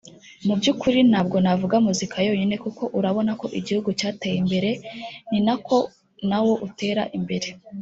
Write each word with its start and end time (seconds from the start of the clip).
Mu 0.45 0.53
byukuri 0.59 0.99
nabwo 1.11 1.37
navuga 1.45 1.75
muzika 1.85 2.17
yonyine 2.27 2.55
kuko 2.63 2.83
urabona 2.97 3.31
ko 3.39 3.45
Igihugu 3.59 3.89
cyateye 3.99 4.35
imbere 4.43 4.69
ninako 5.29 5.77
nawo 6.29 6.53
utera 6.67 7.03
imbere 7.17 7.47